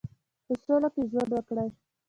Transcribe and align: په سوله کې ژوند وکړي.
په 0.45 0.53
سوله 0.63 0.87
کې 0.93 1.01
ژوند 1.11 1.29
وکړي. 1.33 1.67